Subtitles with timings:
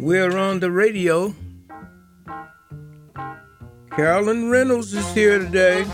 [0.00, 1.34] We're on the radio.
[3.94, 5.84] Carolyn Reynolds is here today.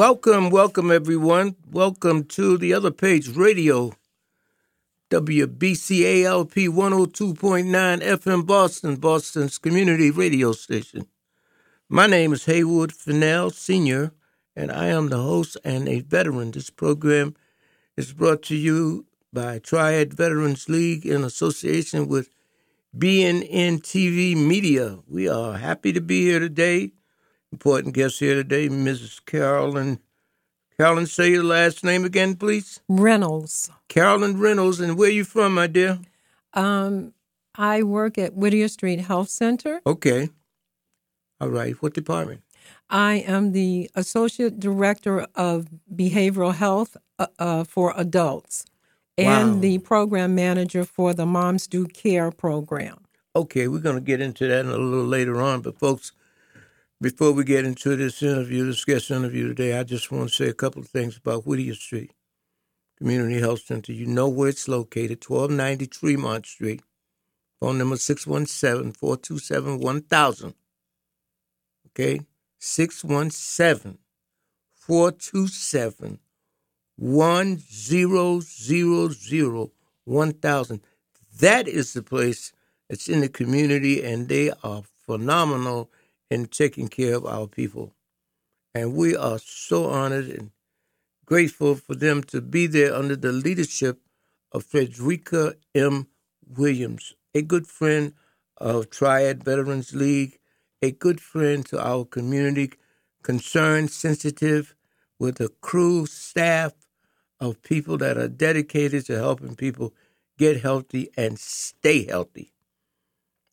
[0.00, 1.56] Welcome, welcome everyone.
[1.70, 3.92] Welcome to the other page radio.
[5.10, 11.06] WBCALP 102.9 FM Boston, Boston's community radio station.
[11.90, 14.12] My name is Haywood Fennell, Sr.,
[14.56, 16.52] and I am the host and a veteran.
[16.52, 17.36] This program
[17.94, 19.04] is brought to you
[19.34, 22.30] by Triad Veterans League in association with
[22.96, 25.00] BNN TV Media.
[25.06, 26.92] We are happy to be here today
[27.52, 29.24] important guest here today, Mrs.
[29.24, 30.00] Carolyn.
[30.78, 32.80] Carolyn, say your last name again, please.
[32.88, 33.70] Reynolds.
[33.88, 35.98] Carolyn Reynolds, and where you from, my dear?
[36.54, 37.12] Um,
[37.54, 39.80] I work at Whittier Street Health Center.
[39.86, 40.30] Okay.
[41.40, 41.74] All right.
[41.82, 42.42] What department?
[42.88, 48.64] I am the associate director of behavioral health uh, uh, for adults,
[49.18, 49.60] and Wow.
[49.60, 53.04] the program manager for the Moms Do Care program.
[53.36, 55.60] Okay, we're going to get into that a little later on.
[55.60, 56.12] But, folks,
[57.00, 60.48] before we get into this interview, this guest interview today, I just want to say
[60.48, 62.12] a couple of things about Whittier Street
[62.98, 63.92] Community Health Center.
[63.92, 66.82] You know where it's located 1290 Tremont Street.
[67.58, 70.54] Phone number 617 427 1000.
[71.88, 72.20] Okay?
[72.58, 73.96] 617
[74.74, 76.18] 427
[76.96, 79.70] 1000
[80.04, 80.80] 1000.
[81.40, 82.52] That is the place
[82.88, 85.90] that's in the community, and they are phenomenal
[86.30, 87.94] in taking care of our people.
[88.74, 90.50] And we are so honored and
[91.26, 94.00] grateful for them to be there under the leadership
[94.52, 96.06] of Frederica M.
[96.56, 98.14] Williams, a good friend
[98.56, 100.38] of Triad Veterans League,
[100.82, 102.72] a good friend to our community,
[103.22, 104.74] concerned, sensitive,
[105.18, 106.72] with a crew, staff
[107.38, 109.94] of people that are dedicated to helping people
[110.38, 112.52] get healthy and stay healthy.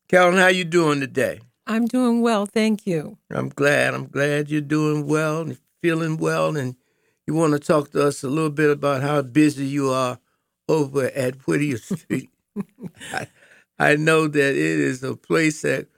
[0.08, 1.40] Carolyn, how you doing today?
[1.68, 3.18] I'm doing well, thank you.
[3.30, 3.92] I'm glad.
[3.92, 6.56] I'm glad you're doing well and feeling well.
[6.56, 6.76] And
[7.26, 10.18] you want to talk to us a little bit about how busy you are
[10.66, 12.30] over at Whittier Street.
[13.12, 13.26] I,
[13.78, 15.88] I know that it is a place that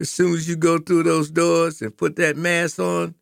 [0.00, 3.16] as soon as you go through those doors and put that mask on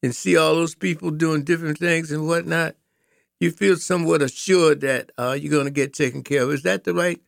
[0.00, 2.76] and see all those people doing different things and whatnot,
[3.40, 6.52] you feel somewhat assured that uh, you're going to get taken care of.
[6.52, 7.20] Is that the right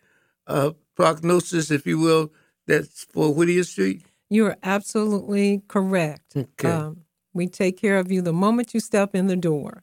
[0.46, 2.32] uh, prognosis, if you will,
[2.68, 4.04] that's for Whittier Street?
[4.30, 6.36] You're absolutely correct.
[6.36, 6.68] Okay.
[6.68, 7.02] Um,
[7.34, 9.82] we take care of you the moment you step in the door.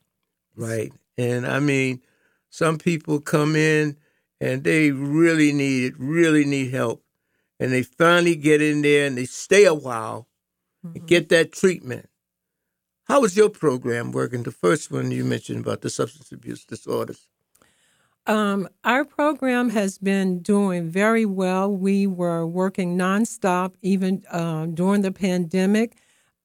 [0.56, 0.92] Right.
[1.18, 2.02] And I mean,
[2.50, 3.98] some people come in
[4.40, 7.04] and they really need it, really need help.
[7.60, 10.28] And they finally get in there and they stay a while
[10.84, 12.08] and get that treatment.
[13.06, 14.44] How was your program working?
[14.44, 17.28] The first one you mentioned about the substance abuse disorders.
[18.28, 21.74] Um, our program has been doing very well.
[21.74, 25.96] We were working nonstop even uh, during the pandemic.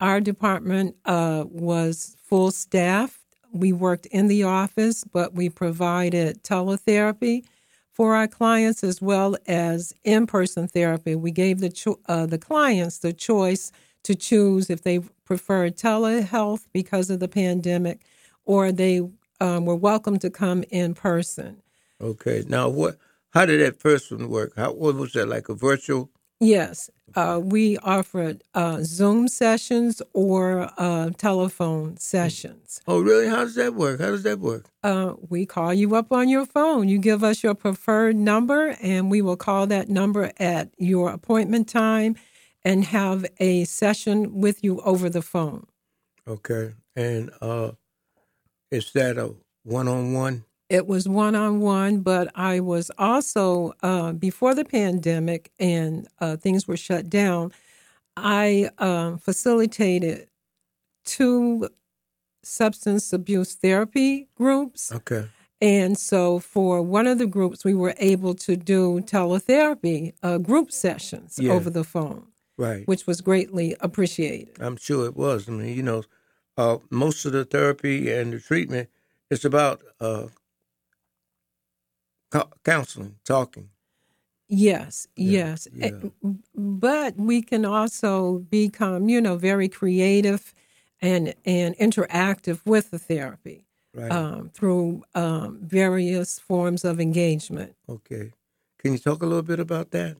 [0.00, 3.18] Our department uh, was full staff.
[3.52, 7.44] We worked in the office, but we provided teletherapy
[7.90, 11.16] for our clients as well as in-person therapy.
[11.16, 13.72] We gave the cho- uh, the clients the choice
[14.04, 18.02] to choose if they preferred telehealth because of the pandemic,
[18.44, 19.02] or they
[19.40, 21.61] um, were welcome to come in person.
[22.02, 22.44] Okay.
[22.48, 22.98] Now, what?
[23.30, 24.52] How did that first one work?
[24.56, 26.10] How what was that like a virtual?
[26.40, 32.80] Yes, uh, we offered uh, Zoom sessions or uh, telephone sessions.
[32.88, 33.28] Oh, really?
[33.28, 34.00] How does that work?
[34.00, 34.66] How does that work?
[34.82, 36.88] Uh, we call you up on your phone.
[36.88, 41.68] You give us your preferred number, and we will call that number at your appointment
[41.68, 42.16] time
[42.64, 45.66] and have a session with you over the phone.
[46.26, 46.72] Okay.
[46.96, 47.72] And uh,
[48.72, 50.44] is that a one-on-one?
[50.72, 56.38] It was one on one, but I was also, uh, before the pandemic and uh,
[56.38, 57.52] things were shut down,
[58.16, 60.28] I um, facilitated
[61.04, 61.68] two
[62.42, 64.90] substance abuse therapy groups.
[64.90, 65.28] Okay.
[65.60, 70.72] And so for one of the groups, we were able to do teletherapy uh, group
[70.72, 71.52] sessions Yeah.
[71.52, 72.88] over the phone, Right.
[72.88, 74.56] which was greatly appreciated.
[74.58, 75.50] I'm sure it was.
[75.50, 76.02] I mean, you know,
[76.56, 78.88] uh, most of the therapy and the treatment
[79.30, 80.28] is about uh,
[82.64, 83.68] counseling, talking.
[84.48, 85.66] Yes, yes.
[85.72, 85.86] yeah.
[85.86, 86.08] Eh,
[86.54, 90.54] But we can also become, you know, very creative
[91.00, 93.64] and and interactive with the therapy
[93.94, 94.10] Right.
[94.12, 97.74] um, through um, various forms of engagement.
[97.88, 98.32] okay.
[98.78, 100.16] Can you talk a little bit about that?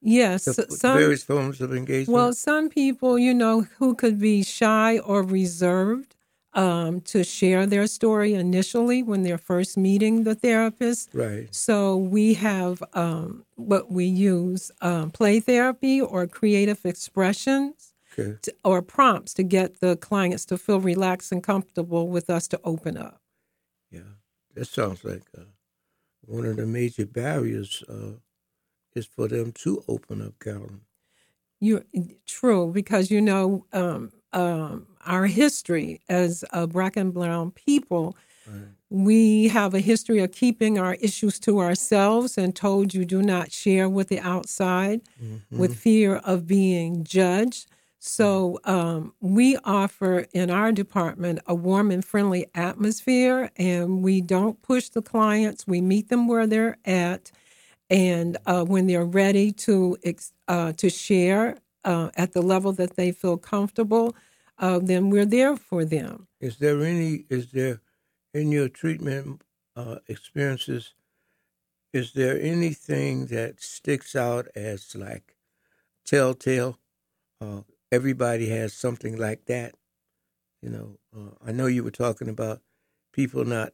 [0.00, 2.14] Yes, The so- some various forms of engagement.
[2.14, 6.13] well, some people, you know, who could be shy or reserved
[6.54, 11.10] um, to share their story initially when they're first meeting the therapist.
[11.12, 11.48] right.
[11.54, 18.38] So we have um, what we use um, play therapy or creative expressions Okay.
[18.42, 22.60] to, or prompts to get the clients to feel relaxed and comfortable with us to
[22.62, 23.20] open up.
[23.90, 24.12] Yeah.
[24.54, 25.42] That sounds like uh,
[26.24, 28.18] one of the major barriers uh,
[28.94, 30.82] is for them to open up, Carolyn.
[31.60, 31.82] You're
[32.26, 33.66] true because you know
[34.34, 38.16] um, our history as a black and brown people.
[38.46, 38.68] Right.
[38.90, 43.50] We have a history of keeping our issues to ourselves and told you do not
[43.50, 45.58] share with the outside Mm-hmm.
[45.58, 47.66] with fear of being judged.
[47.98, 54.60] So um, we offer in our department a warm and friendly atmosphere, and we don't
[54.60, 55.66] push the clients.
[55.66, 57.32] We meet them where they're at,
[57.88, 59.96] and uh, when they're ready to
[60.48, 64.14] uh, to share uh, at the level that they feel comfortable,
[64.58, 66.28] uh, then we're there for them.
[66.40, 67.24] Is there any?
[67.28, 67.80] Is there
[68.32, 69.42] in your treatment
[69.76, 70.94] uh, experiences?
[71.92, 75.36] Is there anything that sticks out as like
[76.04, 76.78] telltale?
[77.40, 79.74] Uh, everybody has something like that.
[80.62, 82.62] You know, uh, I know you were talking about
[83.12, 83.72] people not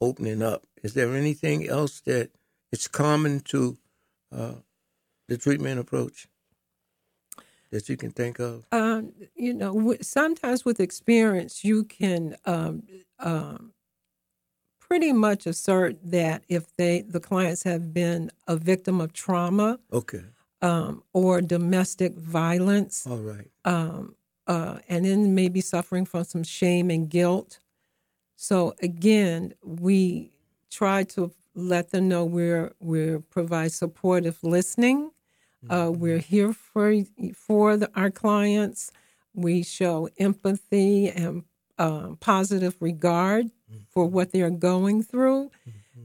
[0.00, 0.64] opening up.
[0.82, 2.30] Is there anything else that
[2.70, 3.78] it's common to
[4.30, 4.54] uh,
[5.28, 6.28] the treatment approach
[7.70, 8.64] that you can think of?
[8.72, 12.82] Um, you know, w- sometimes with experience, you can um,
[13.18, 13.72] um,
[14.80, 20.22] pretty much assert that if they the clients have been a victim of trauma Okay,
[20.62, 23.50] um, or domestic violence, all right.
[23.64, 24.14] um,
[24.46, 27.60] uh, and then maybe suffering from some shame and guilt.
[28.36, 30.32] So again, we
[30.70, 35.10] try to let them know we're we provide supportive listening.
[35.68, 36.94] Uh, we're here for
[37.34, 38.92] for the, our clients.
[39.34, 41.44] We show empathy and
[41.78, 43.50] um, positive regard
[43.90, 45.50] for what they're going through,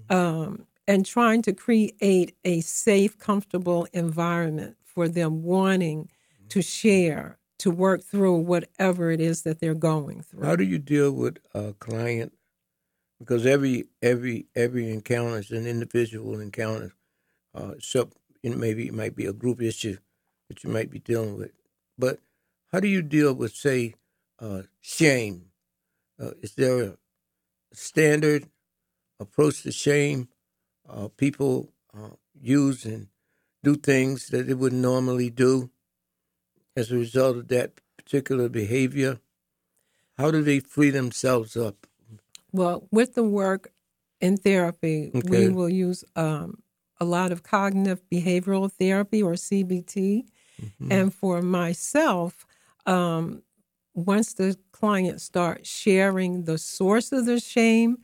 [0.09, 6.09] um, and trying to create a safe, comfortable environment for them wanting
[6.49, 10.43] to share, to work through whatever it is that they're going through.
[10.43, 12.33] How do you deal with a client?
[13.19, 16.93] Because every every every encounter is an individual encounter.
[17.53, 18.09] Uh, so
[18.43, 19.97] you know, maybe it might be a group issue
[20.49, 21.51] that you might be dealing with.
[21.97, 22.19] But
[22.71, 23.95] how do you deal with, say,
[24.39, 25.45] uh, shame?
[26.19, 26.97] Uh, is there a
[27.73, 28.47] standard
[29.19, 30.29] approach to shame?
[30.87, 32.09] Uh, people uh,
[32.39, 33.07] use and
[33.63, 35.69] do things that they wouldn't normally do
[36.75, 39.19] as a result of that particular behavior.
[40.17, 41.87] How do they free themselves up?
[42.51, 43.71] Well, with the work
[44.19, 45.47] in therapy, Okay.
[45.47, 46.61] we will use um,
[47.01, 50.23] a lot of cognitive behavioral therapy or CBT.
[50.61, 50.91] Mm-hmm.
[50.91, 52.45] And for myself,
[52.85, 53.41] um,
[53.95, 57.97] once the client starts sharing the source of the shame,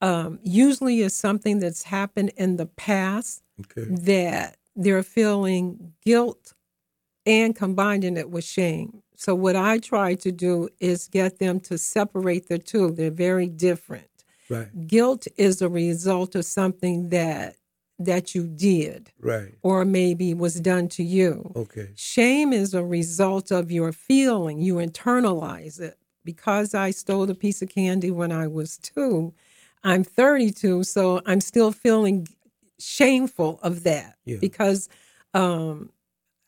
[0.00, 3.84] um, usually is something that's happened in the past Okay.
[3.88, 6.54] that they're feeling guilt
[7.24, 9.02] and combining it with shame.
[9.16, 12.90] So what I try to do is get them to separate the two.
[12.90, 14.08] They're very different.
[14.50, 14.86] Right.
[14.88, 17.56] Guilt is a result of something that
[17.98, 19.54] that you did Right.
[19.62, 21.52] or maybe was done to you.
[21.54, 21.90] Okay.
[21.94, 24.58] Shame is a result of your feeling.
[24.60, 25.96] You internalize it.
[26.24, 29.34] Because I stole a piece of candy when I was two,
[29.84, 32.26] I'm 32, so I'm still feeling
[32.78, 34.38] shameful of that Yeah.
[34.40, 34.88] because
[35.34, 35.90] um,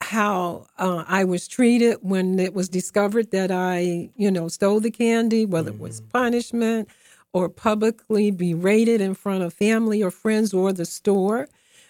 [0.00, 4.90] how uh, I was treated when it was discovered that I, you know, stole the
[4.90, 6.88] candy, whether it was punishment
[7.36, 11.40] or publicly berated in front of family or friends or the store.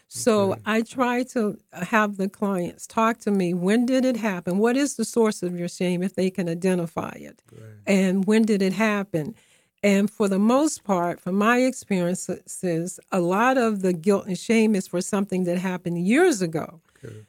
[0.08, 3.54] So I try to have the clients talk to me.
[3.54, 4.58] When did it happen?
[4.58, 7.42] What is the source of your shame if they can identify it?
[7.86, 9.36] And when did it happen?
[9.84, 14.74] And for the most part, from my experiences, a lot of the guilt and shame
[14.74, 16.80] is for something that happened years ago.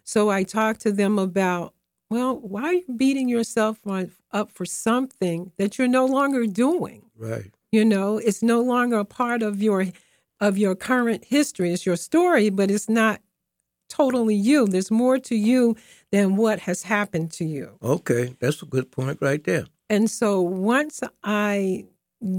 [0.04, 1.74] So I talk to them about,
[2.10, 3.80] well, why are you beating yourself
[4.32, 7.04] up for something that you're no longer doing?
[7.16, 7.52] Right.
[7.72, 9.88] You know, it's no longer a part of your
[10.40, 11.74] of your current history.
[11.74, 13.22] It's your story, but it's not
[13.90, 14.68] totally you.
[14.68, 15.76] There's more to you
[16.12, 17.78] than what has happened to you.
[17.82, 18.36] Okay.
[18.40, 19.66] That's a good point right there.
[19.90, 21.86] And so once I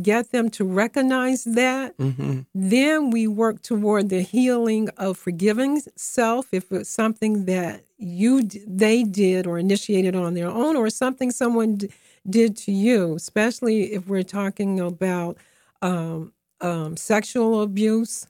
[0.02, 2.40] get them to recognize that, Mm-hmm.
[2.54, 9.02] then we work toward the healing of forgiving self if it's something that you they
[9.04, 11.90] did or initiated on their own or something someone d-
[12.28, 15.36] did to you, especially if we're talking about
[15.82, 18.26] um, um, sexual abuse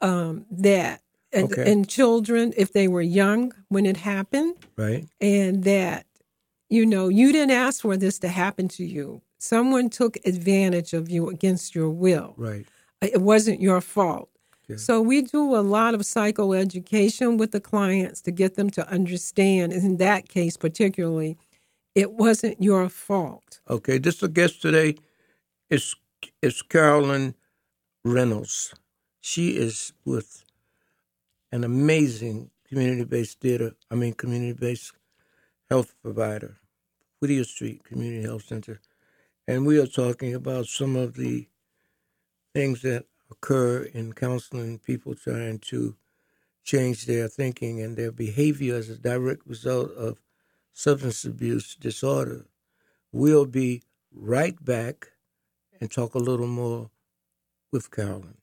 [0.00, 1.00] um, that
[1.32, 1.70] and, Okay.
[1.72, 5.06] and children if they were young when it happened Right.
[5.20, 6.06] and that
[6.70, 11.08] you know you didn't ask for this to happen to you someone took advantage of
[11.10, 12.66] you against your will Right.
[13.02, 14.28] Uh, it wasn't your fault
[14.70, 14.76] Okay.
[14.78, 19.72] so we do a lot of psychoeducation with the clients to get them to understand
[19.72, 21.36] in that case particularly
[21.94, 23.98] it wasn't your fault Okay.
[23.98, 24.96] This guest today
[25.70, 25.94] is
[26.42, 27.34] is Carolyn
[28.04, 28.74] Reynolds.
[29.20, 30.42] She is with
[31.52, 33.72] an amazing community-based theater.
[33.90, 34.92] I mean, community-based
[35.70, 36.56] health provider,
[37.20, 38.80] Whittier Street Community Health Center,
[39.48, 41.48] and we are talking about some of the
[42.54, 45.96] things that occur in counseling people trying to
[46.62, 50.20] change their thinking and their behavior as a direct result of
[50.74, 52.44] substance abuse disorder.
[53.10, 55.12] We'll be right back
[55.80, 56.90] and talk a little more
[57.72, 58.36] with Carolyn.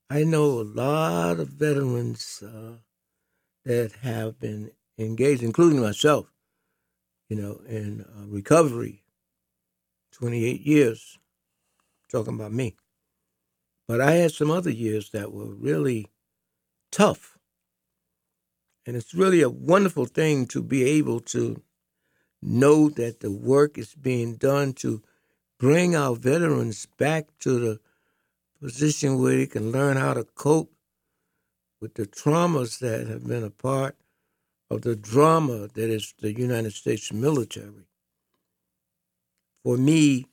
[0.09, 2.75] I know a lot of veterans uh,
[3.65, 6.33] that have been engaged, including myself,
[7.29, 9.03] you know, in uh, recovery.
[10.13, 11.19] 28 years,
[12.11, 12.77] talking about me.
[13.89, 16.09] But I had some other years that were really
[16.91, 17.39] tough.
[18.87, 21.63] And it's really a wonderful thing to be able to
[22.41, 25.03] know that the work is being done to
[25.59, 27.81] bring our veterans back to the
[28.61, 30.72] position where they can learn how to cope
[31.83, 33.97] with the traumas that have been a part
[34.71, 37.89] of the drama that is the United States military.
[39.65, 40.29] For me,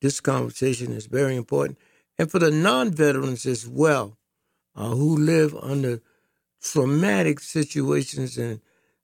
[0.00, 1.78] this conversation is very important,
[2.16, 4.16] and for the non veterans as well,
[4.76, 6.00] uh, who live under
[6.62, 8.60] traumatic situations and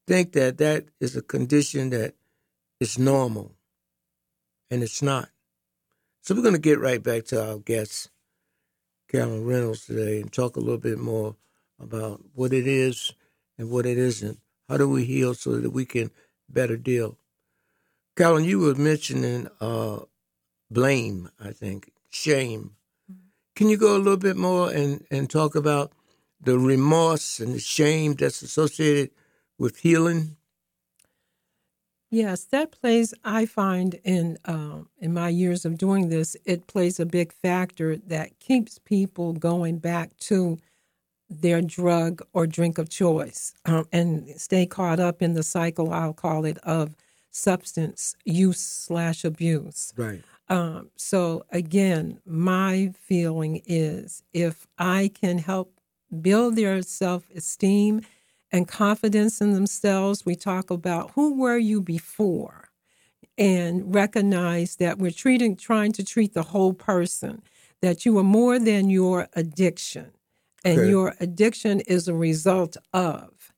[0.07, 2.14] think that that is a condition that
[2.78, 3.57] is normal,
[4.71, 5.28] and it's not.
[6.23, 8.11] So we're going to get right back to our guest,
[9.11, 11.35] Carolyn Reynolds, today and talk a little bit more
[11.85, 13.12] about what it is
[13.59, 14.38] and what it isn't.
[14.69, 16.11] How do we heal so that we can
[16.49, 17.19] better deal?
[18.17, 20.00] Carolyn, you were mentioning uh,
[20.71, 22.76] blame, I think, shame.
[23.55, 25.93] Can you go a little bit more and, and talk about
[26.41, 29.11] the remorse and the shame that's associated
[29.59, 30.37] with healing?
[32.11, 33.12] Yes, that plays.
[33.25, 37.97] I find in um, in my years of doing this, it plays a big factor
[37.97, 40.59] that keeps people going back to
[41.41, 45.93] their drug or drink of choice um, and stay caught up in the cycle.
[45.93, 46.97] I'll call it of
[47.31, 49.93] substance use slash abuse.
[49.97, 50.23] Right.
[50.49, 55.73] Um, so again, my feeling is if I can help
[56.21, 58.03] build their self esteem
[58.53, 62.71] and confidence in themselves, we talk about who were you before
[63.37, 67.43] and recognize that we're treating trying to treat the whole person,
[67.81, 70.12] that you are more than your addiction.
[70.64, 70.88] And Okay.
[70.88, 73.52] your addiction is a result of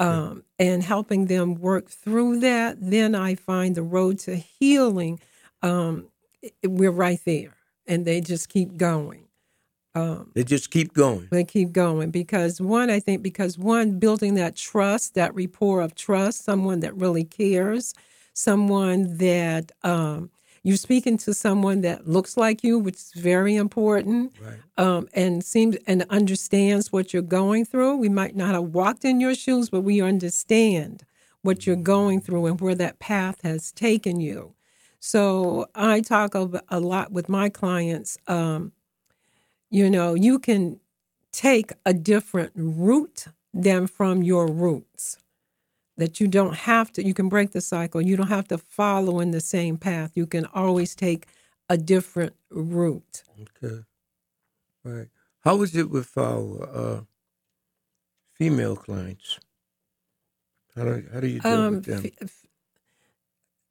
[0.00, 5.20] um, and helping them work through that, then I find the road to healing
[5.62, 6.08] um,
[6.62, 9.24] we're right there, and they just keep going.
[9.94, 11.26] Um, they just keep going.
[11.32, 15.96] They keep going because one, I think, because one, building that trust, that rapport of
[15.96, 17.92] trust, someone that really cares,
[18.34, 20.30] someone that um,
[20.68, 24.58] you're speaking to someone that looks like you, which is very important, right.
[24.76, 27.96] um, and seems and understands what you're going through.
[27.96, 31.04] We might not have walked in your shoes, but we understand
[31.40, 34.52] what you're going through and where that path has taken you.
[35.00, 38.18] So I talk a lot with my clients.
[38.26, 38.72] Um,
[39.70, 40.80] you know, you can
[41.32, 45.16] take a different route than from your roots.
[45.98, 48.00] That you don't have to, you can break the cycle.
[48.00, 50.12] You don't have to follow in the same path.
[50.14, 51.26] You can always take
[51.68, 53.24] a different route.
[53.40, 53.82] Okay.
[54.84, 55.08] Right.
[55.40, 57.00] How is it with our uh,
[58.32, 59.38] female clients?
[60.74, 62.04] How do, how do you deal um, with them?
[62.22, 62.46] F-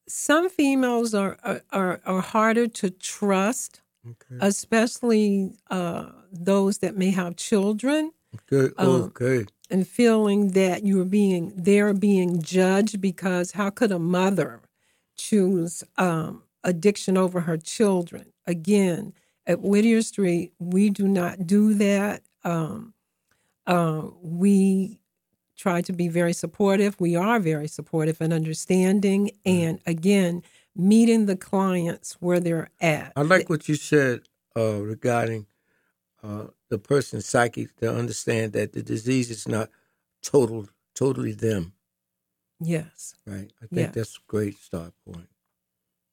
[0.07, 1.37] some females are,
[1.71, 4.37] are, are harder to trust okay.
[4.41, 8.11] especially uh, those that may have children.
[8.51, 8.73] Okay.
[8.77, 9.45] Um, okay.
[9.69, 14.61] And feeling that you're being they're being judged because how could a mother
[15.17, 18.31] choose um, addiction over her children?
[18.45, 19.13] Again,
[19.45, 22.21] at Whittier Street, we do not do that.
[22.43, 22.93] Um,
[23.65, 24.99] uh, we
[25.57, 26.99] try to be very supportive.
[26.99, 29.31] We are very supportive and understanding.
[29.45, 30.43] And again,
[30.75, 33.13] meeting the clients where they're at.
[33.15, 34.21] I like what you said
[34.55, 35.47] uh, regarding
[36.27, 39.69] uh, the person's psyche to understand that the disease is not
[40.21, 41.73] total, totally them.
[42.59, 43.15] Yes.
[43.25, 43.51] Right.
[43.61, 43.93] I think yes.
[43.93, 45.29] that's a great start point.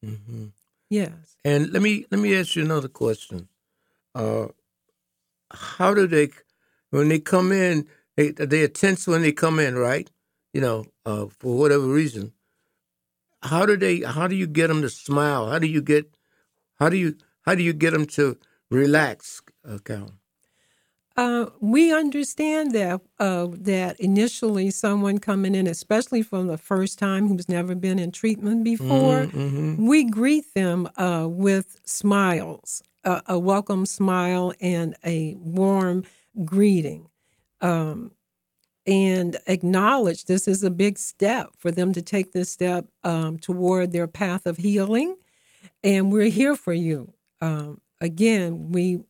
[0.04, 0.46] Mm-hmm.
[0.90, 1.36] Yes.
[1.44, 3.48] And let me let me ask you another question.
[4.14, 4.48] Uh,
[5.50, 6.30] how do they,
[6.90, 10.10] when they come in, they they are tense when they come in, right?
[10.52, 12.32] You know, uh, for whatever reason
[13.44, 16.16] how do they how do you get them to smile how do you get
[16.78, 18.36] how do you how do you get them to
[18.70, 19.78] relax uh,
[21.16, 27.28] Uh, we understand that uh, that initially someone coming in, especially from the first time
[27.28, 29.86] who's never been in treatment before, mm-hmm, mm-hmm.
[29.86, 36.02] we greet them uh, with smiles, a welcome smile and a warm
[36.44, 37.08] greeting.
[37.60, 38.10] Um,
[38.86, 43.92] and acknowledge this is a big step for them to take this step um, toward
[43.92, 45.16] their path of healing.
[45.82, 47.12] And we're here for you.
[47.40, 49.00] Um, again, we,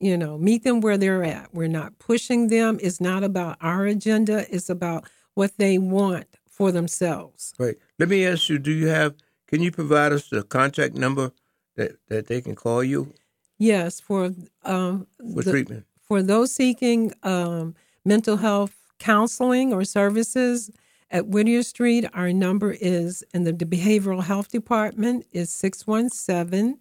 [0.00, 1.54] you know, meet them where they're at.
[1.54, 2.78] We're not pushing them.
[2.82, 7.52] It's not about our agenda, it's about what they want for themselves.
[7.58, 7.76] Right.
[7.98, 9.14] Let me ask you do you have,
[9.48, 11.32] can you provide us the contact number
[11.76, 13.12] that, that they can call you?
[13.58, 14.32] Yes, for
[14.64, 15.86] um, for the, treatment.
[16.02, 20.70] For those seeking um, mental health counseling or services
[21.10, 26.78] at Whittier Street, our number is in the Behavioral Health Department is 617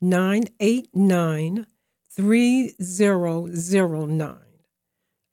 [0.00, 1.66] 989
[2.18, 4.36] 3009.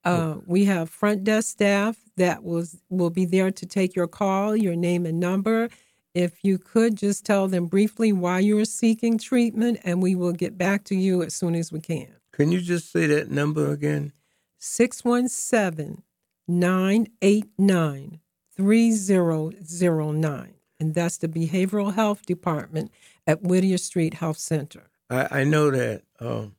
[0.04, 4.56] Uh, we have front desk staff that will, will be there to take your call,
[4.56, 5.68] your name and number.
[6.14, 10.32] If you could just tell them briefly why you are seeking treatment, and we will
[10.32, 12.10] get back to you as soon as we can.
[12.32, 14.14] Can you just say that number again?
[14.60, 16.04] 617
[16.48, 18.20] 989
[18.56, 20.54] 3009.
[20.80, 22.92] And that's the Behavioral Health Department
[23.26, 24.92] at Whittier Street Health Center.
[25.10, 26.54] I, I know that um,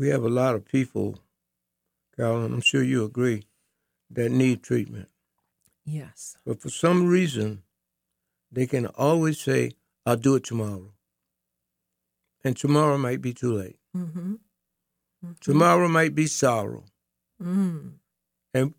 [0.00, 1.18] we have a lot of people,
[2.16, 3.44] Carolyn, I'm sure you agree,
[4.10, 5.10] that need treatment.
[5.84, 6.38] Yes.
[6.46, 7.64] But for some reason,
[8.50, 9.72] they can always say,
[10.06, 10.94] I'll do it tomorrow.
[12.42, 13.78] And tomorrow might be too late.
[13.94, 14.36] Mm-hmm.
[15.22, 15.32] Mm-hmm.
[15.38, 16.84] Tomorrow might be sorrow.
[17.42, 17.96] Mm.
[18.54, 18.72] And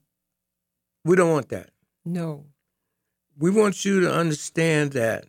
[1.05, 1.69] we don't want that.
[2.03, 2.45] No.
[3.37, 5.25] We want you to understand that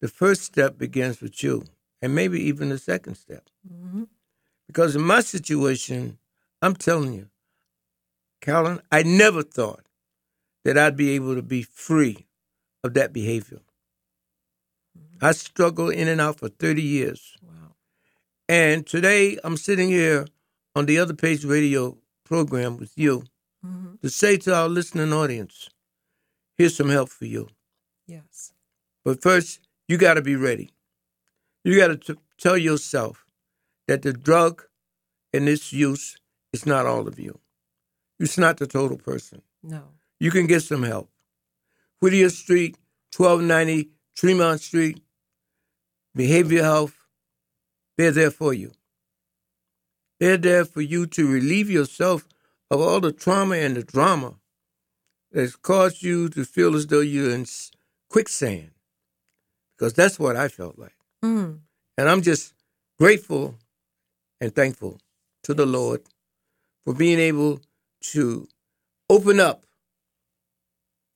[0.00, 1.62] the first step begins with you,
[2.02, 3.48] and maybe even the second step.
[3.72, 4.02] Mm-hmm.
[4.66, 6.18] Because in my situation,
[6.62, 7.28] I'm telling you,
[8.40, 9.86] Carolyn, I never thought
[10.64, 12.26] that I'd be able to be free
[12.82, 13.60] of that behavior.
[15.20, 17.36] I struggled in and out for 30 years.
[18.48, 20.26] And today I'm sitting here
[20.74, 23.24] on the other page radio program with you
[23.64, 23.94] mm-hmm.
[24.02, 25.70] to say to our listening audience,
[26.58, 27.48] here's some help for you.
[28.06, 28.52] Yes.
[29.04, 30.74] But first, you got to be ready.
[31.64, 33.23] You got to tell yourself
[33.88, 34.64] that the drug
[35.32, 36.16] and its use
[36.52, 37.38] is not all of you.
[38.18, 39.42] It's not the total person.
[39.62, 39.82] No.
[40.20, 41.10] You can get some help.
[42.00, 42.76] Whittier Street,
[43.16, 45.02] 1290 Tremont Street,
[46.14, 46.94] Behavior Health,
[47.98, 48.72] they're there for you.
[50.20, 52.26] They're there for you to relieve yourself
[52.70, 54.36] of all the trauma and the drama
[55.32, 57.46] that's caused you to feel as though you're in
[58.08, 58.70] quicksand.
[59.76, 60.94] because that's what I felt like.
[61.24, 61.58] Mm.
[61.98, 62.54] And I'm just
[62.98, 63.56] grateful
[64.40, 65.00] and thankful
[65.44, 66.02] to the Lord
[66.84, 67.60] for being able
[68.12, 68.48] to
[69.08, 69.64] open up.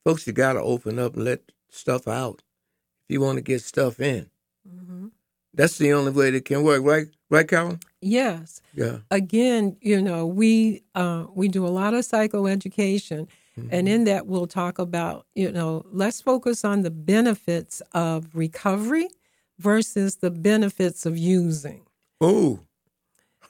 [0.05, 2.43] Folks, you got to open up and let stuff out
[3.09, 4.31] if you want to get stuff in.
[4.69, 5.09] hmm
[5.55, 7.09] That's the only way that can work, right?
[7.31, 7.81] Right, Carolyn?
[8.01, 8.63] Yes.
[8.75, 8.99] Yeah.
[9.11, 13.29] Again, you know, we uh, we do a lot of psychoeducation,
[13.71, 19.09] and in that we'll talk about, you know, let's focus on the benefits of recovery
[19.59, 21.83] versus the benefits of using.
[22.21, 22.61] Oh.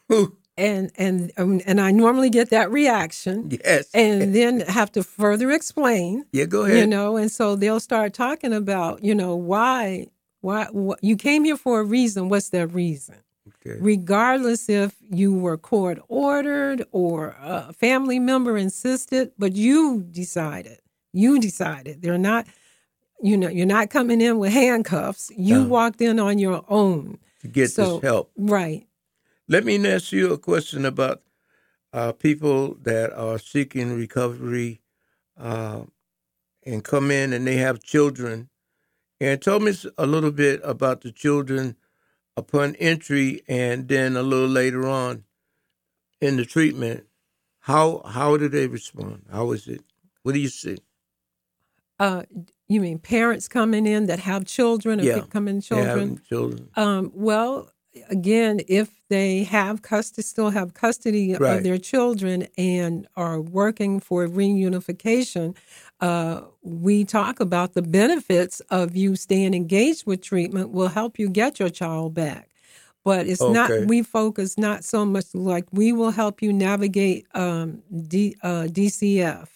[0.56, 3.88] And and um, and I normally get that reaction, Yes.
[3.94, 6.24] and then have to further explain.
[6.32, 6.78] yeah, go ahead.
[6.78, 10.08] you know and so they'll start talking about you know why
[10.40, 13.14] why wh- you came here for a reason what's that reason
[13.64, 13.78] Okay.
[13.80, 20.78] regardless if you were court ordered or a family member insisted but you decided
[21.12, 22.48] you decided they're not
[23.22, 25.68] you know you're not coming in with handcuffs you No.
[25.68, 28.32] walked in on your own To get so this help.
[28.36, 28.87] right
[29.48, 31.22] Let me ask you a question about
[31.92, 34.82] uh, people that are seeking recovery
[35.38, 35.82] uh,
[36.66, 38.50] and come in and they have children.
[39.20, 41.76] And tell me a little bit about the children
[42.36, 45.24] upon entry and then a little later on
[46.20, 47.06] in the treatment.
[47.60, 49.24] How how do they respond?
[49.30, 49.82] How is it?
[50.22, 50.78] What do you see?
[52.00, 52.22] uh
[52.68, 55.20] you mean parents coming in that have children or Yeah.
[55.30, 56.68] coming children have children.
[56.76, 57.72] Um, well,
[58.08, 61.56] again, if they have custody, still have custody Right.
[61.58, 65.56] of their children and are working for reunification,
[66.00, 71.28] uh, we talk about the benefits of you staying engaged with treatment will help you
[71.28, 72.48] get your child back.
[73.04, 73.52] But it's Okay.
[73.52, 78.64] not, we focus not so much like we will help you navigate um, D, uh,
[78.70, 79.48] DCF.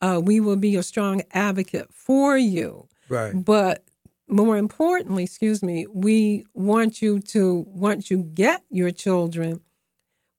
[0.00, 2.88] Uh, we will be a strong advocate for you.
[3.08, 3.32] Right.
[3.44, 3.83] But
[4.28, 9.60] more importantly, excuse me, we want you to once you get your children,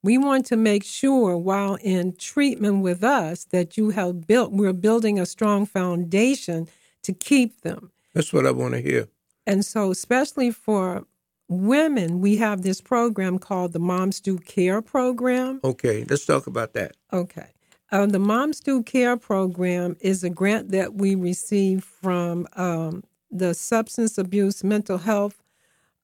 [0.02, 4.72] we want to make sure while in treatment with us that you have built we're
[4.72, 6.68] building a strong foundation
[7.02, 7.90] to keep them.
[8.14, 9.08] That's what I want to hear.
[9.46, 11.06] And so especially for
[11.48, 15.60] women, we have this program called the Moms Do Care program.
[15.62, 16.96] Okay, let's talk about that.
[17.12, 17.48] Okay.
[17.92, 23.54] Uh, the Moms Do Care program is a grant that we received from um, the
[23.54, 25.42] Substance Abuse Mental Health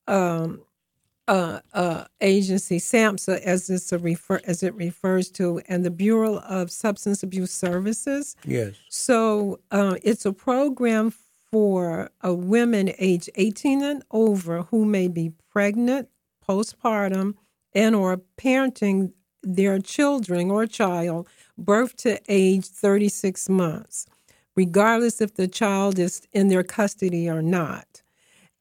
[0.07, 0.63] um,
[1.29, 6.39] uh, uh, Agency, SAMHSA, as it's a refer as it refers to, and the Bureau
[6.39, 8.37] of Substance Abuse Services.
[8.45, 8.75] Yes.
[8.89, 11.13] So uh, it's a program
[11.51, 16.09] for uh, women age 18 and over who may be pregnant,
[16.47, 17.35] postpartum,
[17.75, 24.07] and or parenting their children or child birth to age 36 months,
[24.57, 28.03] regardless if the child is in their custody or not.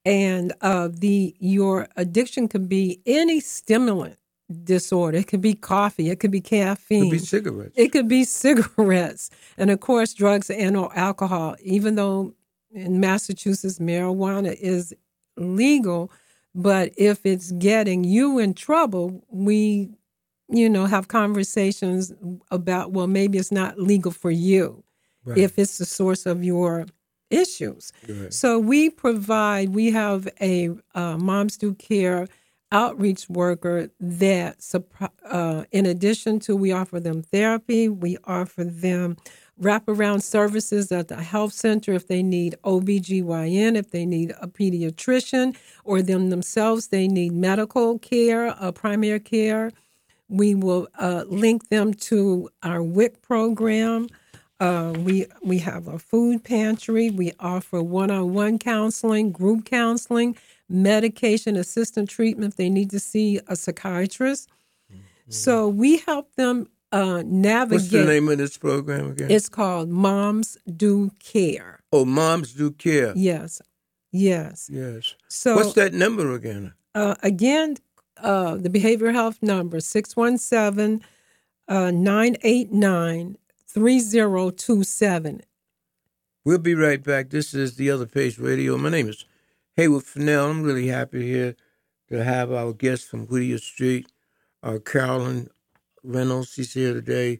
[0.04, 4.18] And uh, the your addiction could be any stimulant
[4.64, 5.20] disorder.
[5.20, 6.10] It could be coffee.
[6.10, 7.06] It could be caffeine.
[7.06, 7.74] It Could be cigarettes.
[7.76, 11.56] It could be cigarettes, and of course, drugs and or alcohol.
[11.62, 12.34] Even though
[12.72, 14.94] in Massachusetts marijuana is
[15.38, 16.12] legal,
[16.56, 19.90] but if it's getting you in trouble, we,
[20.50, 22.12] you know, have conversations
[22.50, 24.84] about well, maybe it's not legal for you
[25.24, 25.38] Right.
[25.38, 26.86] if it's the source of your
[27.30, 27.92] issues.
[28.08, 28.34] Right.
[28.34, 32.28] So we provide, we have a uh, Moms Do Care
[32.72, 34.64] outreach worker that,
[35.30, 39.18] uh, in addition to we offer them therapy, we offer them
[39.62, 45.56] wraparound services at the health center if they need OBGYN, if they need a pediatrician,
[45.84, 49.72] or them themselves, they need medical care, uh, primary care.
[50.30, 54.08] We will uh, link them to our WIC program.
[54.62, 57.10] Uh, we we have a food pantry.
[57.10, 60.38] We offer one-on-one counseling, group counseling,
[60.70, 64.48] medication assistant treatment if they need to see a psychiatrist.
[65.30, 67.82] So we help them uh, navigate.
[67.82, 69.32] What's the name of this program again?
[69.32, 71.80] It's called Moms Do Care.
[71.92, 73.14] oh, Moms Do Care.
[73.16, 73.62] Yes,
[74.12, 74.70] yes.
[74.72, 75.16] Yes.
[75.28, 76.74] So What's that number again?
[76.94, 77.78] uh, again,
[78.18, 81.02] uh, the behavioral health number 617
[81.68, 83.38] uh, 989
[83.74, 85.42] 3027.
[86.44, 87.30] We'll be right back.
[87.30, 88.78] This is the Other Page Radio.
[88.78, 89.24] My name is
[89.78, 90.50] Haywood Fennell.
[90.50, 91.56] I'm really happy here
[92.10, 94.12] to have our guest from Whittier Street,
[94.62, 95.48] uh, Carolyn
[96.04, 96.52] Reynolds.
[96.52, 97.40] She's here today,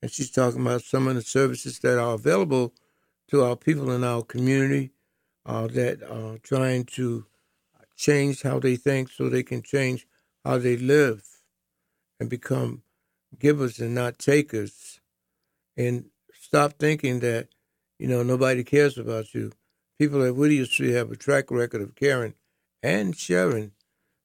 [0.00, 2.72] and she's talking about some of the services that are available
[3.28, 4.92] to our people in our community
[5.44, 7.26] uh, that are trying to
[7.98, 10.06] change how they think so they can change
[10.42, 11.22] how they live
[12.18, 12.82] and become
[13.38, 15.00] givers and not takers
[15.76, 17.48] and stop thinking that
[17.98, 19.52] you know nobody cares about you
[19.98, 22.34] people at Whittier Street have a track record of caring
[22.82, 23.72] and sharing.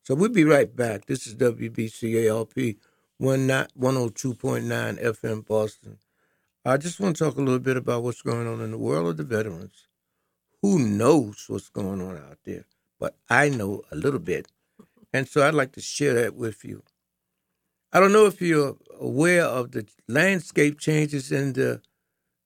[0.03, 1.05] So we'll be right back.
[1.05, 2.77] This is WBCALP
[3.21, 5.97] 102.9 FM Boston.
[6.65, 9.07] I just want to talk a little bit about what's going on in the world
[9.07, 9.87] of the veterans.
[10.61, 12.65] Who knows what's going on out there?
[12.99, 14.47] But I know a little bit.
[15.13, 16.83] And so I'd like to share that with you.
[17.93, 21.81] I don't know if you're aware of the landscape changes in the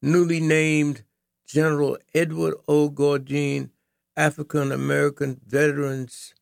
[0.02, 1.04] newly named
[1.46, 2.88] General Edward O.
[2.88, 3.70] Gourdin
[4.16, 6.34] African American Veterans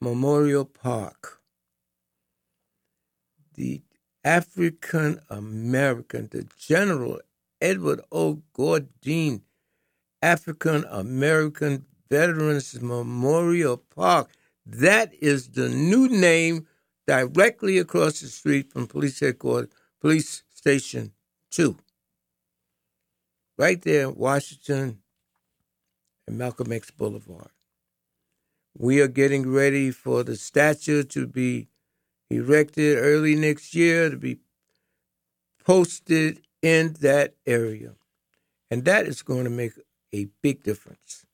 [0.00, 1.42] Memorial Park.
[3.54, 3.82] The
[4.24, 7.20] African American, the General
[7.60, 8.42] Edward O.
[8.54, 9.42] Gourdin
[10.22, 14.30] African American Veterans Memorial Park.
[14.66, 16.66] That is the new name
[17.06, 21.12] directly across the street from police headquarters, police station
[21.50, 21.76] two.
[23.58, 24.98] Right there, Washington
[26.26, 27.50] and Malcolm X Boulevard.
[28.76, 31.68] We are getting ready for the statue to be
[32.30, 34.38] erected early next year to be
[35.64, 37.92] posted in that area.
[38.70, 39.72] And that is going to make
[40.12, 41.26] a big difference,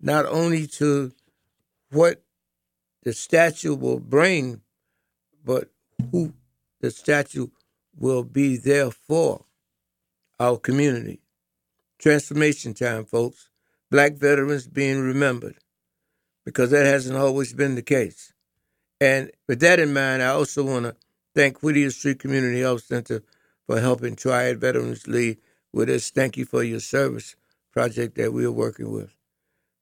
[0.00, 1.12] not only to
[1.90, 2.22] what
[3.02, 4.60] the statue will bring,
[5.44, 5.68] but
[6.10, 6.32] who
[6.80, 7.48] the statue
[7.98, 9.44] will be there for
[10.38, 11.20] our community.
[11.98, 13.48] Transformation time, folks.
[13.90, 15.56] Black veterans being remembered
[16.44, 18.32] because that hasn't always been the case.
[19.00, 20.96] And with that in mind, I also want to
[21.34, 23.22] thank Whittier Street Community Health Center
[23.66, 25.38] for helping Triad Veterans League
[25.72, 27.36] with this Thank You for Your Service
[27.72, 29.14] project that we are working with.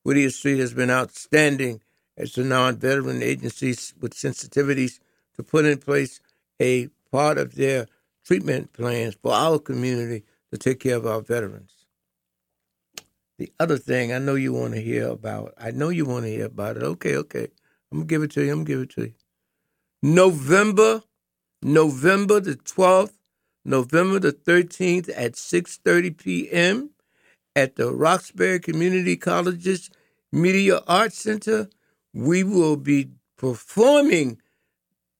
[0.03, 1.81] Whittier Street has been outstanding
[2.19, 4.99] as a non-veteran agency with sensitivities
[5.37, 6.21] to put in place
[6.61, 7.87] a part of their
[8.25, 11.73] treatment plans for our community to take care of our veterans.
[13.39, 16.31] The other thing I know you want to hear about, I know you want to
[16.31, 16.83] hear about it.
[16.83, 17.49] Okay, okay.
[17.91, 18.53] I'm gonna give it to you.
[18.53, 19.15] I'm gonna give it to you.
[20.03, 21.03] November,
[21.63, 23.13] November the 12th,
[23.65, 26.91] November the 13th at 6:30 p.m.
[27.55, 29.91] at the Roxbury Community College's
[30.33, 31.69] Media Arts Center,
[32.19, 34.41] we will be performing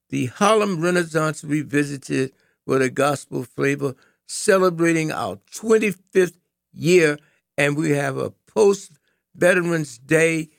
[0.09, 2.33] the Harlem Renaissance Revisited
[2.65, 3.95] with a gospel flavor,
[4.27, 6.35] celebrating our 25th
[6.73, 7.17] year,
[7.57, 8.91] and we have a post
[9.33, 10.49] Veterans Day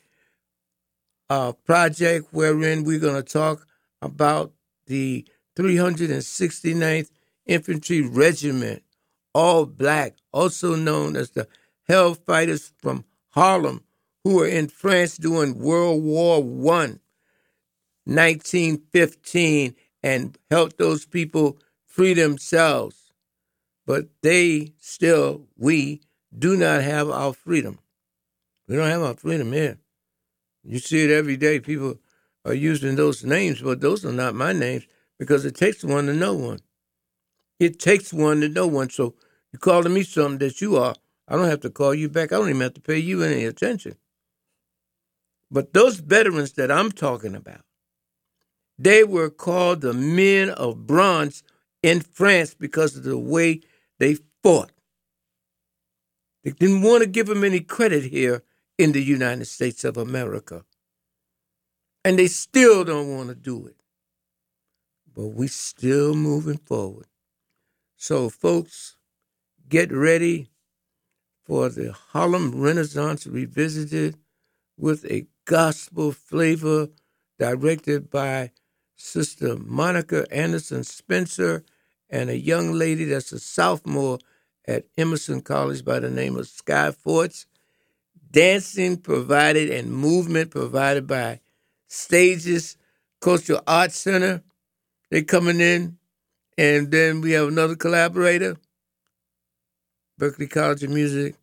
[1.28, 3.66] uh, project wherein we're going to talk
[4.00, 4.52] about
[4.86, 5.26] the
[5.56, 7.10] 369th
[7.44, 8.82] Infantry Regiment,
[9.34, 11.46] all black, also known as the
[11.86, 13.84] Hell Fighters from Harlem,
[14.24, 17.00] who were in France during World War One,
[18.04, 23.12] 1915, and helped those people free themselves.
[23.86, 26.02] But they still, we
[26.36, 27.78] do not have our freedom.
[28.68, 29.78] We don't have our freedom here.
[30.62, 31.60] You see it every day.
[31.60, 31.98] People
[32.44, 34.86] are using those names, but those are not my names
[35.18, 36.60] because it takes one to know one.
[37.58, 38.90] It takes one to know one.
[38.90, 39.14] So
[39.52, 40.94] you calling me something that you are,
[41.28, 42.32] I don't have to call you back.
[42.32, 43.96] I don't even have to pay you any attention.
[45.50, 47.64] But those veterans that I'm talking about,
[48.78, 51.42] they were called the men of bronze
[51.82, 53.60] in France because of the way
[53.98, 54.72] they fought.
[56.44, 58.42] They didn't want to give them any credit here
[58.78, 60.64] in the United States of America.
[62.04, 63.76] And they still don't want to do it.
[65.14, 67.06] But we're still moving forward.
[67.96, 68.96] So folks,
[69.68, 70.48] get ready
[71.44, 74.16] for the Harlem Renaissance Revisited
[74.80, 76.88] with a gospel flavor
[77.38, 78.50] directed by
[78.96, 81.64] Sister Monica Anderson Spencer
[82.08, 84.18] and a young lady that's a sophomore
[84.66, 87.46] at Emerson College by the name of Sky Forts
[88.30, 91.40] dancing provided and movement provided by
[91.88, 92.76] Stages
[93.20, 94.42] Cultural Arts Center.
[95.10, 95.98] They coming in,
[96.56, 98.56] and then we have another collaborator,
[100.20, 101.34] Berklee College of Music,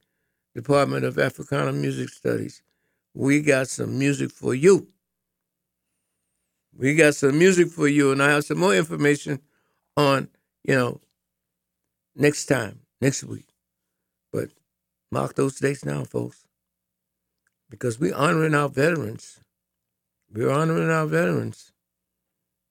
[0.55, 2.61] Department of Africana Music Studies.
[3.17, 4.87] We got some music for you.
[6.77, 9.39] We got some music for you, and I have some more information
[9.95, 10.29] on,
[10.63, 11.01] you know,
[12.15, 13.47] next time, next week.
[14.31, 14.49] But
[15.11, 16.47] mark those dates now, folks
[17.69, 19.39] because we're honoring our veterans.
[20.33, 21.71] We're honoring our veterans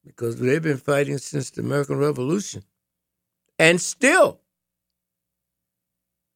[0.04, 2.62] because they've been fighting since the American Revolution
[3.59, 4.40] and still,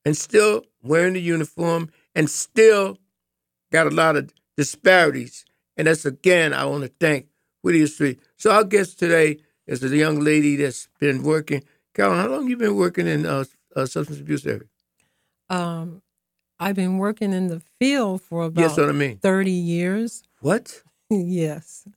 [0.04, 2.98] and still wearing the uniform and still
[3.70, 5.44] got a lot of disparities.
[5.76, 7.26] And that's again, I want to thank
[7.62, 8.20] Whittier Street.
[8.36, 11.62] So our guest today is a young lady that's been working.
[11.94, 14.68] Carolyn, how long you been working in uh, uh, substance abuse area?
[15.48, 16.02] Um,
[16.58, 19.18] I've been working in the field for about Yes, what I mean.
[19.18, 20.22] 30 years.
[20.40, 20.82] What?
[21.10, 21.88] yes.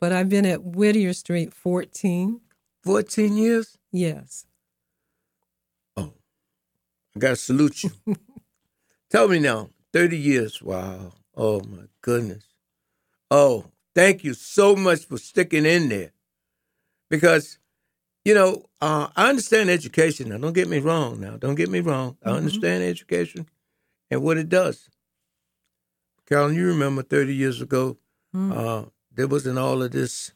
[0.00, 2.40] But I've been at Whittier Street 14.
[2.84, 3.78] 14 years?
[3.90, 4.46] Yes.
[5.96, 6.12] Oh,
[7.16, 7.90] I got to salute you.
[9.10, 10.62] Tell me now, 30 years.
[10.62, 11.12] Wow.
[11.36, 12.44] Oh, my goodness.
[13.30, 16.12] Oh, thank you so much for sticking in there.
[17.10, 17.58] Because,
[18.24, 20.28] you know, uh, I understand education.
[20.28, 21.36] Now, don't get me wrong now.
[21.36, 22.16] Don't get me wrong.
[22.24, 22.36] I Mhm.
[22.36, 23.48] understand education
[24.10, 24.88] and what it does.
[26.26, 27.98] Carolyn, you remember 30 years ago,
[28.34, 28.52] Mm.
[28.56, 30.32] uh, there wasn't all of this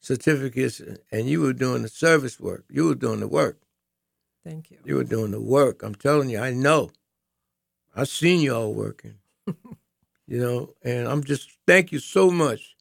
[0.00, 2.64] certificates, and you were doing the service work.
[2.70, 3.60] You were doing the work.
[4.44, 4.78] Thank you.
[4.84, 5.82] You were doing the work.
[5.82, 6.90] I'm telling you, I know.
[7.94, 9.16] I seen you all working.
[9.46, 12.76] you know, and I'm just thank you so much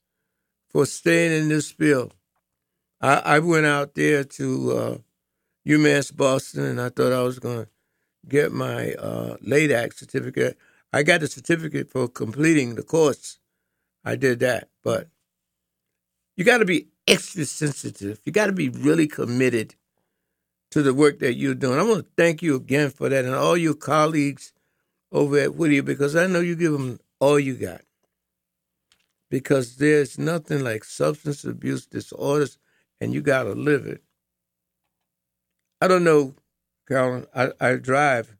[0.69, 2.13] for staying in this field.
[3.01, 4.97] I, I went out there to uh,
[5.67, 7.69] UMass Boston, and I thought I was going to
[8.27, 10.57] get my uh, late act certificate.
[10.93, 13.39] I got the certificate for completing the course.
[14.03, 15.07] I did that, but
[16.35, 18.19] you got to be extra sensitive.
[18.25, 19.75] You got to be really committed
[20.71, 21.79] to the work that you're doing.
[21.79, 24.53] I want to thank you again for that and all your colleagues
[25.11, 27.81] over at Whittier because I know you give them all you got.
[29.29, 32.57] Because there's nothing like substance abuse disorders
[32.99, 34.01] and you got to live it.
[35.81, 36.35] I don't know,
[36.87, 37.27] Carolyn.
[37.35, 38.35] I, I drive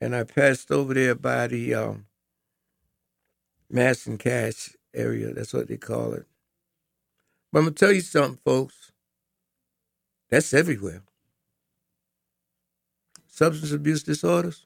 [0.00, 2.06] and I passed over there by the um,
[3.70, 5.32] Mass and Cass area.
[5.32, 6.26] That's what they call it.
[7.52, 8.92] But I'm going to tell you something, folks.
[10.30, 11.02] That's everywhere
[13.36, 14.65] substance abuse disorders.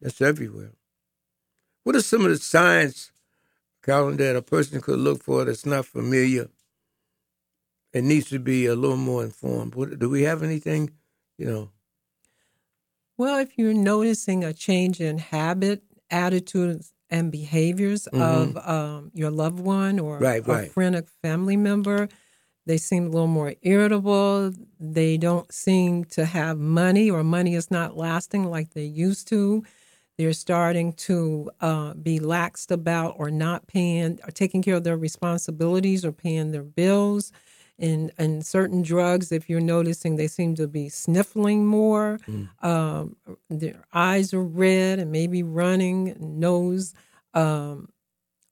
[0.00, 0.72] That's everywhere.
[1.84, 3.12] What are some of the signs,
[3.82, 6.48] Carolyn, that a person could look for that's not familiar
[7.92, 9.74] and needs to be a little more informed?
[9.74, 10.90] What, do we have anything,
[11.38, 11.70] you know?
[13.16, 19.60] Well, if you're noticing a change in habit, attitudes, and behaviors of um, your loved
[19.60, 20.24] one or Mm-hmm.
[20.24, 20.70] Right, a right.
[20.70, 22.08] friend or family member,
[22.66, 24.52] they seem a little more irritable.
[24.78, 29.64] They don't seem to have money, or money is not lasting like they used to.
[30.20, 34.98] They're starting to uh, be laxed about or not paying or taking care of their
[34.98, 37.32] responsibilities or paying their bills.
[37.78, 42.18] And, and certain drugs, if you're noticing, they seem to be sniffling more.
[42.60, 43.16] Um,
[43.48, 46.92] their eyes are red and maybe running, nose
[47.32, 47.88] um,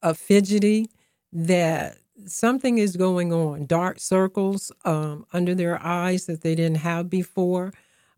[0.02, 0.88] uh, fidgety.
[1.34, 3.66] That something is going on.
[3.66, 7.74] Dark circles um, under their eyes that they didn't have before.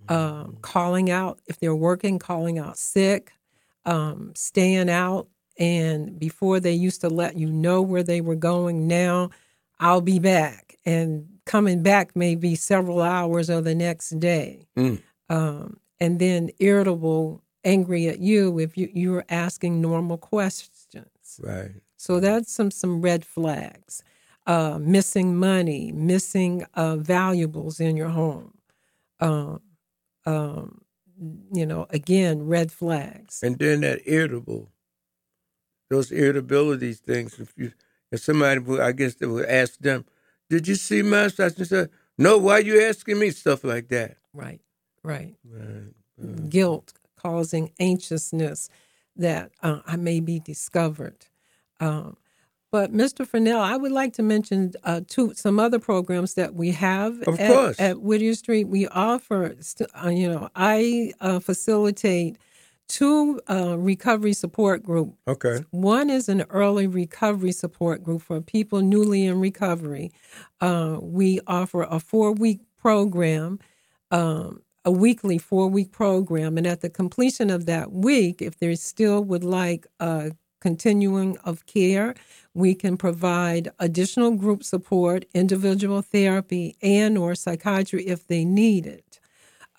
[0.09, 3.33] Um, calling out if they're working, calling out sick,
[3.85, 5.29] um, staying out.
[5.59, 9.31] And before they used to let you know where they were going, now
[9.79, 10.77] I'll be back.
[10.85, 14.67] And coming back may be several hours or the next day.
[14.77, 15.03] Mm.
[15.29, 21.39] Um, and then irritable, angry at you if you, you're asking normal questions.
[21.39, 21.73] Right.
[21.97, 24.03] So that's some some red flags.
[24.47, 28.55] Uh, missing money, missing uh, valuables in your home.
[29.21, 29.61] Um,
[30.25, 30.81] um,
[31.53, 33.43] you know, again, red flags.
[33.43, 34.71] And then that irritable,
[35.91, 37.39] those irritability things.
[37.39, 37.73] If you,
[38.11, 40.05] if somebody I guess they would ask them,
[40.49, 43.89] "Did you see my such and such?" No, why are you asking me stuff like
[43.89, 44.17] that?
[44.33, 44.61] Right,
[45.03, 45.37] right.
[45.45, 46.51] Right.
[46.51, 48.69] Guilt causing anxiousness
[49.17, 51.27] that uh, I may be discovered.
[51.81, 52.17] Um,
[52.71, 53.27] but Mr.
[53.27, 57.41] Fennell, I would like to mention uh, two some other programs that we have Of
[57.41, 57.81] at, course.
[57.81, 58.65] at Whittier Street.
[58.69, 59.57] We offer,
[60.05, 62.39] uh, you know, I uh, facilitate
[62.89, 65.17] two uh, recovery support groups.
[65.29, 65.65] Okay.
[65.71, 70.11] One is an early recovery support group for people newly in recovery.
[70.61, 73.59] Uh, we offer a four week program,
[74.11, 76.57] um, a weekly four week program.
[76.59, 81.67] And at the completion of that week, if they still would like a continuing of
[81.67, 82.15] care,
[82.55, 89.21] we can provide additional group support, individual therapy, and or psychiatry if they need it.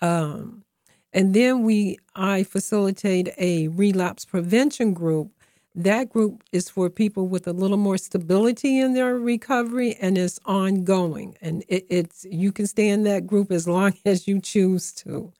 [0.00, 0.64] Um,
[1.12, 5.30] and then we I facilitate a relapse prevention group.
[5.74, 10.38] That group is for people with a little more stability in their recovery and it's
[10.44, 11.36] ongoing.
[11.40, 15.32] And it, it's you can stay in that group as long as you choose to.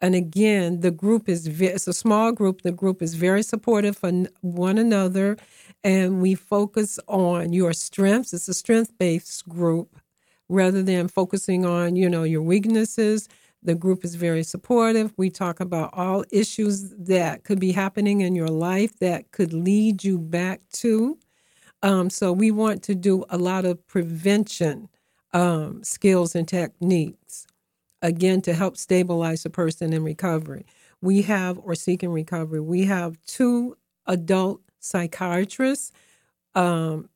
[0.00, 2.62] And again, the group is ve- it's a small group.
[2.62, 5.36] The group is very supportive for one another,
[5.84, 8.32] and we focus on your strengths.
[8.32, 9.98] It's a strength based group
[10.48, 13.28] rather than focusing on you know your weaknesses.
[13.62, 15.12] The group is very supportive.
[15.18, 20.02] We talk about all issues that could be happening in your life that could lead
[20.02, 21.18] you back to.
[21.82, 24.88] Um, so we want to do a lot of prevention
[25.34, 27.46] um, skills and techniques
[28.02, 30.66] again to help stabilize a person in recovery.
[31.02, 33.76] We have, or seeking recovery, we have two
[34.06, 35.92] adult psychiatrists
[36.54, 37.08] um,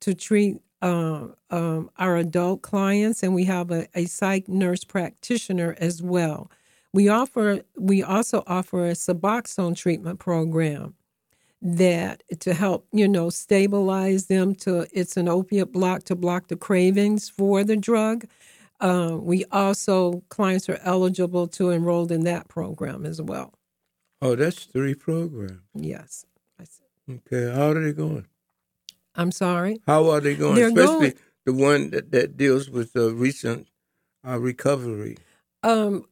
[0.00, 5.74] to treat uh, um, our adult clients, and we have a, a psych nurse practitioner
[5.78, 6.50] as well.
[6.92, 10.94] We offer we also offer a Suboxone treatment program
[11.62, 16.56] that to help you know stabilize them to it's an opiate block to block the
[16.56, 18.26] cravings for the drug.
[18.80, 23.54] Uh, we also clients are eligible to enroll in that program as well.
[24.20, 25.60] Oh, that's three programs.
[25.74, 26.24] Yes.
[27.08, 28.26] Okay, how are they going?
[29.14, 29.78] I'm sorry.
[29.86, 30.56] How are they going?
[30.56, 31.14] They're Especially going-
[31.44, 33.68] the one that, that deals with the recent
[34.26, 35.16] uh, recovery.
[35.62, 36.04] Um,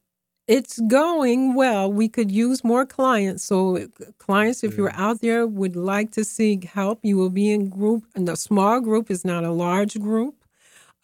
[0.47, 1.91] it's going well.
[1.91, 3.43] We could use more clients.
[3.43, 3.87] So,
[4.17, 8.05] clients, if you're out there would like to seek help, you will be in group.
[8.15, 10.35] And a small group is not a large group.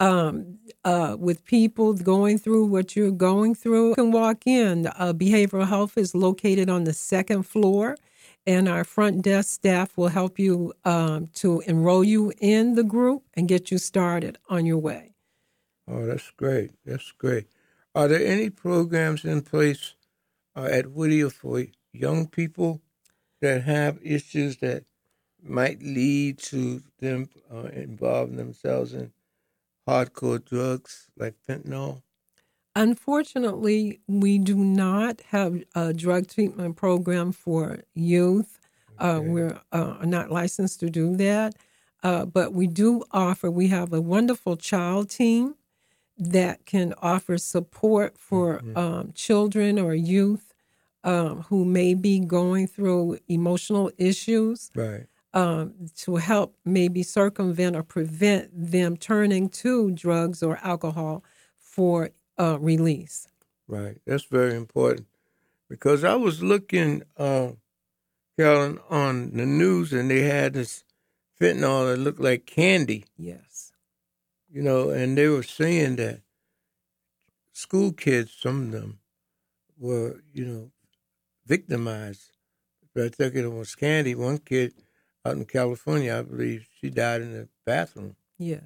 [0.01, 4.87] Um, uh, with people going through what you're going through, you can walk in.
[4.87, 7.95] Uh, behavioral health is located on the second floor,
[8.47, 13.21] and our front desk staff will help you um, to enroll you in the group
[13.35, 15.13] and get you started on your way.
[15.87, 16.71] Oh, that's great.
[16.83, 17.45] That's great.
[17.93, 19.93] Are there any programs in place
[20.55, 22.81] uh, at Whittier for young people
[23.41, 24.83] that have issues that
[25.43, 29.11] might lead to them uh, involving themselves in
[29.87, 32.01] hardcore drugs like fentanyl?
[32.75, 38.59] Unfortunately, we do not have a drug treatment program for youth.
[38.97, 41.55] Uh, we're uh, not licensed to do that.
[42.03, 45.55] Uh, but we do offer, we have a wonderful child team
[46.17, 50.53] that can offer support for um, children or youth
[51.03, 55.07] um, who may be going through emotional issues Right.
[55.33, 61.23] Um, to help maybe circumvent or prevent them turning to drugs or alcohol
[61.57, 63.27] for uh, release.
[63.67, 63.97] Right.
[64.05, 65.07] That's very important
[65.69, 67.51] because I was looking, uh,
[68.37, 70.83] Carolyn, on the news and they had this
[71.39, 73.71] fentanyl that looked like candy, Yes.
[74.49, 76.21] you know, and they were saying that
[77.53, 78.99] school kids, some of them,
[79.77, 80.71] were, you know,
[81.45, 82.31] victimized.
[82.93, 84.15] But I think it was candy.
[84.15, 84.73] One kid
[85.25, 88.15] out in California, I believe, she died in the bathroom.
[88.37, 88.63] Yes.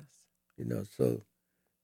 [0.57, 1.21] You know, so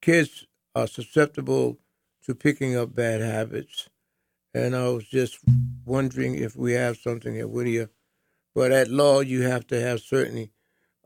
[0.01, 1.77] kids are susceptible
[2.25, 3.89] to picking up bad habits.
[4.53, 5.39] And I was just
[5.85, 7.89] wondering if we have something at Whittier.
[8.53, 10.49] But at law, you have to have certain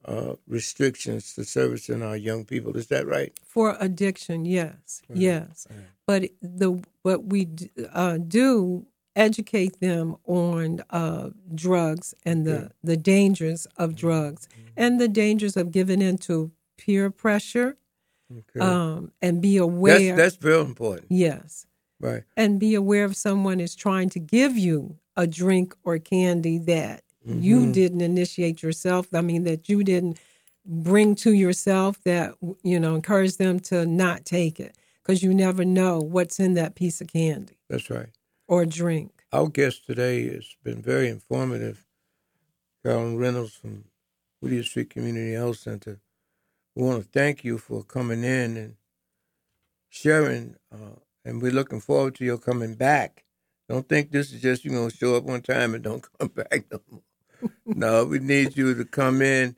[0.03, 2.75] uh, restrictions to servicing our young people.
[2.77, 3.33] Is that right?
[3.43, 5.67] For addiction, yes, yes.
[6.05, 7.49] But the what we
[7.91, 8.85] uh, do
[9.15, 14.47] educate them on uh, drugs and the the dangers of drugs
[14.77, 17.77] and the dangers of giving in to peer pressure,
[18.31, 18.59] Okay.
[18.59, 20.15] um, and be aware.
[20.15, 21.05] that's, that's very important.
[21.09, 21.65] yes,
[21.99, 22.23] Right.
[22.35, 27.01] and be aware if someone is trying to give you a drink or candy that
[27.25, 27.71] you Mm-hmm.
[27.71, 29.07] didn't initiate yourself.
[29.13, 30.19] I mean, that you didn't
[30.65, 35.63] bring to yourself that, you know, encourage them to not take it because you never
[35.63, 38.09] know what's in that piece of candy That's right.
[38.47, 39.11] Or drink.
[39.31, 41.85] Our guest today has been very informative.
[42.83, 43.85] Carolyn Reynolds from
[44.39, 45.99] Whittier Street Community Health Center.
[46.75, 48.75] We want to thank you for coming in and
[49.89, 53.23] sharing, uh, and we're looking forward to your coming back.
[53.69, 56.29] Don't think this is just you're going to show up one time and don't come
[56.29, 57.01] back no more.
[57.65, 59.55] no, we need you to come in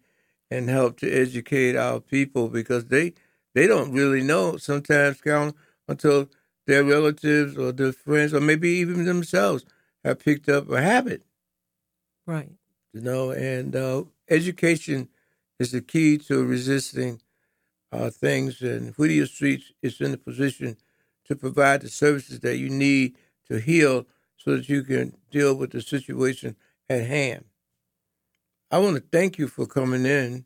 [0.51, 3.13] and help to educate our people because they
[3.53, 5.53] they don't really know sometimes, Carolyn,
[5.87, 6.29] until
[6.67, 9.65] their relatives or their friends or maybe even themselves
[10.03, 11.23] have picked up a habit,
[12.25, 12.51] Right.
[12.93, 15.09] you know, and uh, education
[15.59, 17.21] is the key to resisting
[17.91, 18.61] uh, things.
[18.61, 20.77] And Whittier Street is in a position
[21.25, 23.15] to provide the services that you need
[23.49, 24.05] to heal
[24.35, 26.55] so that you can deal with the situation
[26.89, 27.45] at hand.
[28.69, 30.45] I want to thank you for coming in.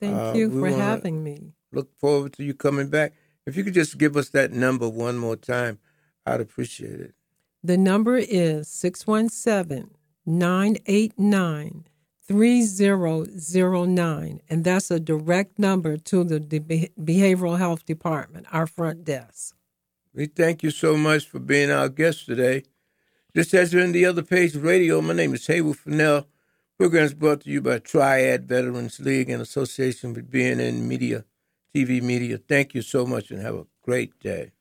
[0.00, 1.52] Thank Uh, you for having me.
[1.72, 3.12] Look forward to you coming back.
[3.48, 5.78] If you could just give us that number one more time,
[6.26, 7.14] I'd appreciate it.
[7.64, 9.90] The number is 617
[10.26, 11.86] 989
[12.26, 14.40] 3009.
[14.50, 19.56] And that's a direct number to the de- Behavioral Health Department, our front desk.
[20.12, 22.64] We thank you so much for being our guest today.
[23.32, 25.00] This has been the Other Page of Radio.
[25.00, 26.26] My name is Haywood Fennell.
[26.78, 31.24] Program is brought to you by Triad Veterans League in association with BNN Media,
[31.74, 32.38] TV Media.
[32.38, 34.52] Thank you so much and have a great day.